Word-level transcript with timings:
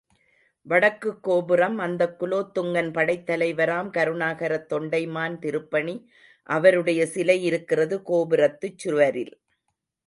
வடக்குக்கோபுரம், 0.65 1.75
அந்தக் 1.77 2.15
குலோத்துங்கன் 2.21 2.91
படைத் 2.91 3.29
தலைவராம் 3.29 3.91
கருணாகரத் 3.97 4.67
தொண்டைமான் 4.73 5.39
திருப்பணி, 5.39 5.95
அவருடைய 6.49 7.01
சிலையிருக்கிறது 7.13 7.97
கோபுரத்துச் 8.05 8.79
சுவரிலே. 8.83 9.35